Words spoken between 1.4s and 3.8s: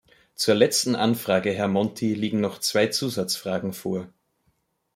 Herr Monti, liegen noch zwei Zusatzfragen